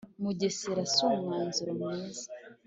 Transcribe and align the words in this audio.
mugesera 0.21 0.81
si 0.93 0.99
umwuzuro 1.07 1.71
mwiza 1.81 2.27